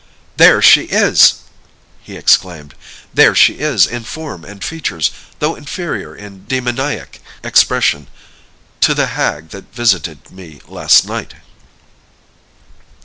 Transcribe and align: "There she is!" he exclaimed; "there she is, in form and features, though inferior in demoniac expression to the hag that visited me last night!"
"There 0.37 0.63
she 0.63 0.85
is!" 0.85 1.41
he 2.01 2.15
exclaimed; 2.15 2.73
"there 3.13 3.35
she 3.35 3.59
is, 3.59 3.85
in 3.85 4.03
form 4.03 4.43
and 4.43 4.63
features, 4.63 5.11
though 5.37 5.53
inferior 5.53 6.15
in 6.15 6.47
demoniac 6.47 7.19
expression 7.43 8.07
to 8.79 8.95
the 8.95 9.05
hag 9.13 9.49
that 9.49 9.75
visited 9.75 10.31
me 10.31 10.59
last 10.67 11.05
night!" 11.05 11.35